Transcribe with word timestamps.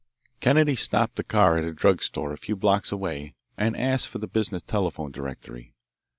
Kennedy 0.39 0.75
stopped 0.75 1.15
the 1.15 1.23
car 1.23 1.59
at 1.59 1.63
a 1.63 1.71
drug 1.71 2.01
store 2.01 2.33
a 2.33 2.37
few 2.39 2.55
blocks 2.55 2.91
away 2.91 3.35
and 3.55 3.77
asked 3.77 4.09
for 4.09 4.17
the 4.17 4.25
business 4.25 4.63
telephone 4.63 5.11
directory. 5.11 5.75